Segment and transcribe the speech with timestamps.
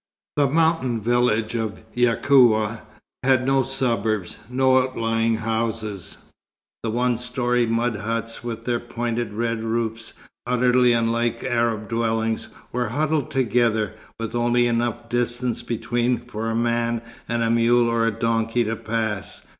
[0.35, 2.81] The mountain village of Yacoua
[3.21, 6.17] had no suburbs, no outlying houses.
[6.81, 10.13] The one story mud huts with their pointed red roofs,
[10.47, 17.03] utterly unlike Arab dwellings, were huddled together, with only enough distance between for a man
[17.29, 19.45] and a mule or a donkey to pass.